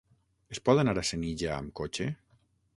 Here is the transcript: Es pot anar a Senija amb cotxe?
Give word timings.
Es 0.55 0.61
pot 0.69 0.81
anar 0.85 0.95
a 1.01 1.05
Senija 1.11 1.53
amb 1.59 1.73
cotxe? 1.83 2.11